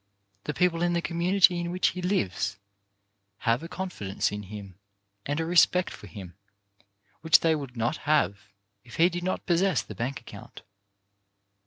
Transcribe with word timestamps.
The 0.45 0.55
people 0.55 0.81
in 0.81 0.93
the 0.93 1.01
community 1.03 1.59
in 1.59 1.69
which 1.69 1.89
he 1.89 2.01
lives 2.01 2.57
have 3.45 3.61
a 3.61 3.69
confi 3.69 4.07
dence 4.07 4.31
in 4.31 4.41
him 4.49 4.73
and 5.27 5.39
a 5.39 5.45
respect 5.45 5.91
for 5.91 6.07
him 6.07 6.33
which 7.19 7.41
they 7.41 7.53
would 7.53 7.77
not 7.77 7.97
have 7.97 8.47
if 8.83 8.95
he 8.95 9.09
did 9.09 9.23
not 9.23 9.45
possess 9.45 9.83
the 9.83 9.93
bank 9.93 10.19
account. 10.19 10.63